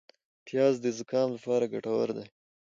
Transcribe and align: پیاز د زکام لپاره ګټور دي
پیاز 0.45 0.75
د 0.81 0.85
زکام 0.97 1.29
لپاره 1.35 1.65
ګټور 1.73 2.09
دي 2.17 2.25